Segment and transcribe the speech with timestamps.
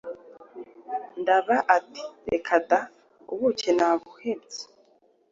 [1.21, 2.79] Ndaba ati: “Reka da!
[3.31, 4.63] Ubuki nabuhebye,